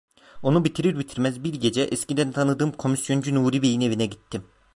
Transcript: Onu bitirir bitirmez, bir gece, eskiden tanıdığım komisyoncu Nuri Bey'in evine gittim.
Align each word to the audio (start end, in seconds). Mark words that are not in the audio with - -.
Onu 0.43 0.63
bitirir 0.65 0.99
bitirmez, 0.99 1.43
bir 1.43 1.53
gece, 1.53 1.81
eskiden 1.81 2.31
tanıdığım 2.31 2.71
komisyoncu 2.71 3.35
Nuri 3.35 3.61
Bey'in 3.61 3.81
evine 3.81 4.05
gittim. 4.05 4.43